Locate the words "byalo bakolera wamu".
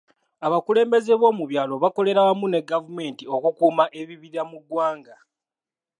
1.51-2.45